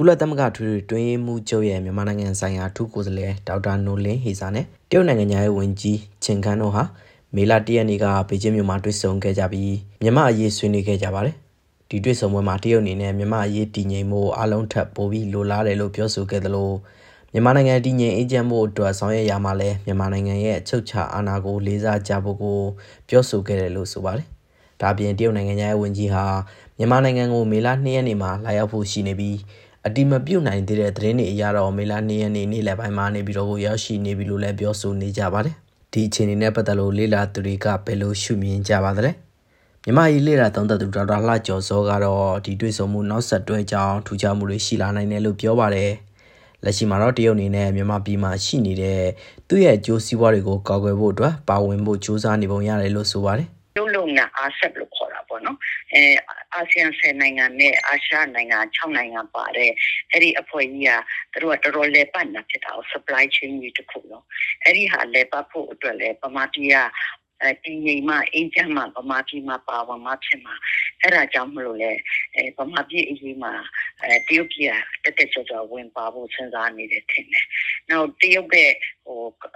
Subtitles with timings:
[0.00, 6.84] ကုလသမဂ္ဂထွေထွေတွင်းရေးမှူးချုပ်ရဲ့မြန်မာနိုင်ငံဆိုင်ရာထူးကိုယ်စားလှယ်ဒေါက်တာနိုလင်းဟေစာနဲ့တရုတ်နိုင်ငံရဲ့ဝန်ကြီးချင်းခန်းတို့ဟာ
[7.34, 11.34] မေလ၁ရက်နေ့ကဘေကျင်းမြို့မှာတွေ့ဆုံခဲ့ကြပြီးမြန်မာအရေးဆွေးနွေးခဲ့ကြပါတယ်။
[11.88, 16.70] ဒီတွေ့ဆုံပွဲမှာတရုတ်အနေနဲ့မြန်မာအရေးတည်ငြိမ်မှုအလုံးထပ်ပိုပြီးလိုလားတယ်လို့ပြောဆိုခဲ့သလို
[17.32, 22.60] မြန်မာနိုင်ငံတည်ငြိမ်အေးချမ်းမှုအတွက်ဆောင်ရွက်ရမှာလဲမြန်မာနိုင်ငံရဲ့အချုပ်အခြာအာဏာကိုလေးစားကြဖို့ကို
[23.08, 24.26] ပြောဆိုခဲ့တယ်လို့ဆိုပါတယ်။
[24.80, 26.24] ဒါပြင်တရုတ်နိုင်ငံရဲ့ဝန်ကြီးဟာ
[26.78, 29.36] မြန်မာနိုင်ငံကိုမေလ2ရက်နေ့မှာလာရောက်ဖို့ရှိနေပြီး
[29.86, 35.54] အတိမပြုတ်နိုင်သေးတဲ့သတင်းတွေအရတော့မေလ2ရက်နေ့နေ့လယ်ပိုင်းမှာနေပြီးတော့ရောက်ရှိနေပြီလို့လည်းပြောဆိုနေကြပါတယ်။
[35.92, 39.12] ဒီအခြေအနေနဲ့ပတ်သက်လို့လေလာသူတွေကဘယ်လိုရှုမြင်ကြပါသလဲ။
[39.84, 45.90] မြမကြီးလေလာသုံးသက်သူဒေါက်တာလှကျော်စောကတော့ဒီတွေ့ဆုံမှုနောက်ဆက်တွဲကြောင်းထူးခြားမှုတွေရှိလာနိုင်တယ်လို့ပြောပါတယ်။
[46.64, 49.02] လက်ရှိမှာတော့တရုတ်အနေနဲ့မြန်မာပြည်မှာရှိနေတဲ့
[49.48, 53.57] သူ့ရဲ့အကျိုးစီးပွားတွေကိုကာကွယ်ဖို့အတွက်ပါဝင်ဖို့ကြိုးစားနေပုံရတယ်လို့ဆိုပါတယ်။လုံးလုံး
[54.16, 55.58] နဲ့အားဆက်လို့ခေါ်တာပေါ့နော်
[55.92, 56.02] အဲ
[56.54, 59.72] အာဆီယံ10နိုင်ငံနဲ့အာရှနိုင်ငံ6နိုင်ငံပါတယ်
[60.12, 60.92] အဲ့ဒီအဖွဲ့ကြီးက
[61.32, 64.24] သူတို့ကတော်တော်လဲပတ်နေတာဖြစ်တာ supply chain ကြီးတစ်ခုလုံး
[64.64, 66.76] အဲ့ဒီဟာလဲပတ်ဖို့အတွက်လဲပမာတီးက
[67.42, 70.54] အဲတည်ငြိမ်မှအေးချမ်းမှဗမာပြည်မှာပါဝင်မှဖြစ်မှာ
[71.02, 71.92] အဲ့ဒါကြောင့်မလို့လေ
[72.34, 73.52] အဲဗမာပြည်အရေးမှာ
[74.02, 74.70] အဲတရုတ်ပြည်
[75.04, 77.44] ကတက်တက်ကြွကြွဝင်ပါဖို့စဉ်းစားနေတယ်ထင်တယ်။
[77.90, 78.72] နောက်တရုတ်ရဲ့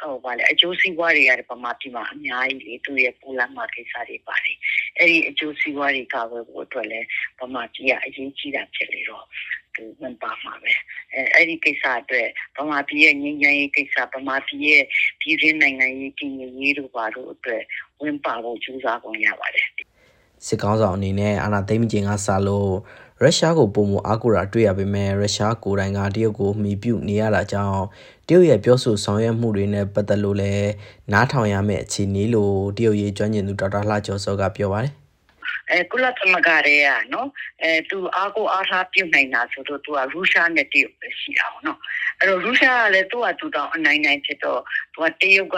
[0.00, 4.56] ဟိုဟိုဗာလေအကျိုးစီးပွားတွေရတယ်ဗမာပြည်မှာအများကြီးလေသူရဲ့ပူလမ်းမှာကိစ္စတွေပါတယ်။
[4.98, 7.06] အဲ့ဒီအကျိုးစီးပွားတွေကဝယ်ဖို့အတွက်လည်း
[7.40, 9.24] ဗမာပြည်ကအရေးကြီးတာဖြစ်လေတော့
[9.74, 10.72] သူဝင်ပါမှာပဲ
[11.12, 14.84] အဲအဲ့ဒီကိစ္စအတွက်ဗမာပြည်ရဲ့ငြိမ်းချမ်းရေးကိစ္စဗမာပြည်ရဲ့
[15.20, 17.62] ပြည်တွင်းနိုင်ငံရေးတည်ငြိမ်ရေးတို့ပါတို့အတွက်
[18.00, 19.68] ဝင်ပါဖို့ကြိုးစားကုန်ရပါတယ်
[20.46, 22.70] စစ်ကောင်းဆောင်အနေနဲ့အာဏာသိမ်းခြင်းကစလို့
[23.22, 27.82] ရုရှားကိုပုံမအားကိုးတာတွေ့ရပေမဲ့ရုရှားကိုယ်တိုင်ကတရုတ်ကိုမှီပြုနေရတာကြောင့်
[28.26, 30.70] တရုတ်ရဲ့ပြောဆိုဆောင်ရွက်မှုတွေနဲ့ပတ်သက်လို့လည်း
[31.12, 34.99] နားထောင်ရမယ့်အခြေအနေလို့တရုတ်ရေးကျွမ်းကျင်သူဒေါက်တာလှကျော်စောကပြောပါတယ်
[35.72, 37.28] အဲကုလသမဂ္ဂရဲ့ကနော်
[37.62, 41.78] အဲသူအားကိုအားထားပြုတ်နိုင်တာဆိုတော့သူကရုရှားနဲ့တရုတ်ပဲရှိတာပေါ့နော်
[42.18, 44.60] အဲ့တော့ရုရှားကလည်းသူ့ဟာသူတောင်အနိုင်နိုင်ဖြစ်တော့
[44.94, 45.56] သူကတရုတ်က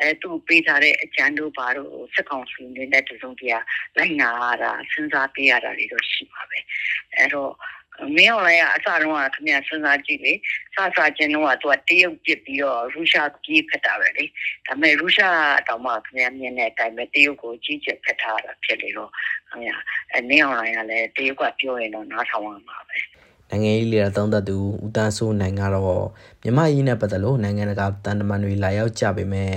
[0.00, 3.64] အဲသူ့ပေးထားတဲ့အကြံတို့ဘာလို့စက်ကောင်စီနေတဲ့တုံးတရား
[3.96, 6.58] လိုက်နာရတာစဉ်းစားပေးရတာတွေတော့ရှိပါပဲ
[7.16, 7.52] အဲ့တော့
[8.16, 10.32] မင်းအောင်လည်းအစတုန်းကခင်ဗျစဉ်းစားကြည့်လေ
[10.74, 14.24] စစချင်းတော့သူကတရုတ်ပြစ်ပြီးတော့ရုရှားပြေးဖက်တာပဲလေ
[14.66, 15.38] ဒါပေမဲ့ရုရှား
[15.68, 19.10] တောင်မှခင်ဗျမြင်တဲ့အတိုင်းပဲတရုတ်ကိုကြီးကျယ်ဖက်ထားတာဖြစ်လေတော့
[19.48, 19.72] ခင်ဗျ
[20.12, 22.96] အဲမင်းအောင်လည်းလည်းတရုတ်ကပြောရင်တော့နားထောင်ရမှာပဲ
[23.50, 26.04] နိုင်ငံရေးလေသုံးသက်သူဦးတန်းစိုးနိုင်ကတော့
[26.42, 29.54] မြန်မာရေးနဲ့ပတ်သက်လို့နိုင်ငံတကာတန်တမန်တွေလာရောက်ကြပေမဲ့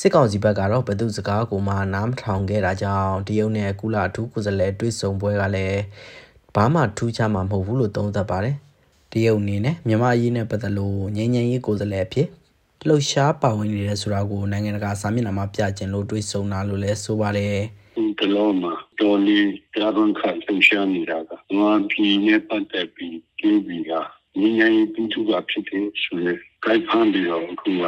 [0.00, 5.80] စစ်ကောင်စီဘက်ကတော့ဘသူစကားကိုမှနားမထောင်ခဲ့တာကြောင့်တရုတ်နဲ့ကုလအထူးကိုယ်စားလှယ်တွေ့ဆုံပွဲကလည်း
[6.54, 8.56] ဘာမှထူးခြားမှာမဟုတ်ဘူးလို့သုံးသပ်ပါတယ်။
[9.12, 12.28] တရုတ်အနေနဲ့မြန်မာအရေးနဲ့ပတ်သက်လို့ငြိမ်းချမ်းရေးကိုယ်စားလှယ်အဖြစ်
[12.86, 17.56] လှုပ်ရှားပါဝင်နေတယ်ဆိုတာကိုနိုင်ငံတကာစာမျက်နှာမှာပြကျင်လို့တွေးဆုံတာလို့လည်းဆိုပါတယ်။
[18.18, 18.70] ဒီလိုမှ
[19.00, 19.38] တော်လီ
[19.72, 23.92] တရားဝင်ခံလှုပ်ရှားနေတာကငါပြည်နဲ့ပတ်သက်ပြီးကျင်းပြီးက
[24.40, 27.84] ငြိမ်းချမ်းရေးပြုစုတာဖြစ်တဲ့ဆိုရင်ကြိုက်ဖမ်းပြီးတော့အခုက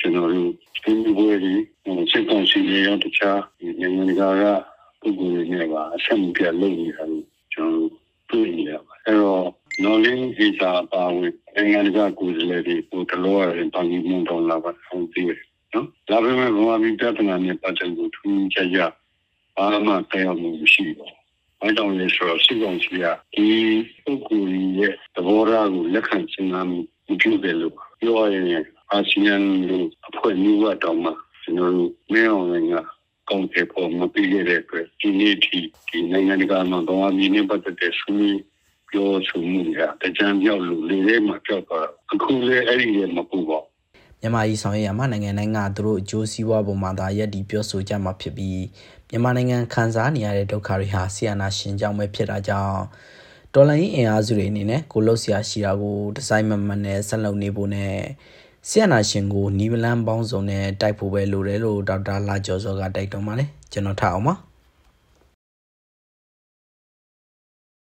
[0.00, 0.50] ကျွန်တော်တို့
[0.84, 1.62] ဒီဘဝကြီး
[2.10, 3.40] စစ်ကောင်စီရဲ့တခြား
[3.80, 4.44] နိုင်ငံတကာက
[5.00, 7.26] ပုဂ္ဂိုလ်တွေနဲ့ပါအဆက်မပြတ်လုပ်နေတာလို့
[7.60, 7.90] ကျွန်တော်
[8.30, 9.46] တွေ့နေရပါအဲ့တော့
[9.82, 15.30] နော်လင်းဟိစာပါဝင်နိုင်ငံတကာကိုယ်စားလှယ်တွေဟိုတလောရရင်ပါလီမန်တော်လာပါအောင်သိရ
[15.72, 18.78] နော်ဒါပေမဲ့ဘာမှပြဿနာနဲ့ပတ်သက်လို့ထူးခြားကြ
[19.56, 21.18] ဘာမှတရားမှုမရှိပါဘူး။
[21.60, 23.04] အဲကြောင့်လေဆိုတော့စီကောင်စီက
[23.34, 23.46] ဒီ
[24.04, 26.78] ပုဂ္ဂိုလ်ရဲ့သဘောထားကိုလက်ခံစဉ်းစားမှု
[27.08, 29.34] မပြုတယ်လို့ပြောရရင်အာဆီယံ
[29.68, 31.10] လိုအဖွဲ့မျိုးကတော့မှ
[31.42, 32.66] ကျွန်တော်တို့မင်းအောင်လည်း
[33.30, 35.58] ကောင်းတဲ့ပေါ်မပြီးရတဲ့အတွက်ဒီနေ့ထိ
[35.88, 38.38] ဒီနိုင်ငံတကာမှာဘာမှမြင်နေပတ်တဲ့ဆွေး
[38.90, 43.60] ပြောဆိုမှုကတကြံပြောက်လို့လေထဲမှာပြောက်သွားအခုလေအဲ့ဒီလေမပူပါ
[44.20, 48.60] မြန်မာပြည်ဆောင်ရွက်ရမှာနိုင်ငံတိုင်းကသူတို့အကျိုးစီးပွားပုံမှာသာရက်ဒီပြောဆိုကြမှာဖြစ်ပြီး
[49.10, 52.80] မြန်မာနိုင်ငံခံစားနေရတဲ့ဒုက္ခတွေဟာဆီယနာရှင်ကြောင့်ပဲဖြစ်တာကြောင့်
[53.54, 57.94] တော်လိုင်းအင်အားစုတွေအနေနဲ့ကိုလှုပ်ရှားရှိတာကိုဒီဇိုင်းမမှန်နဲ့ဆက်လုပ်နေဖို့နဲ့
[58.68, 64.34] ဆီယနာရှင်ကိုနီးမလန်းပေါင်းစုံနဲ့တိုက်ဖို့ပဲလိုတယ်လို့ဒေါက်တာလာကျော်စောကတိုက်တွန်းပါတယ်ကျွန်တော်ထားအောင်ပါ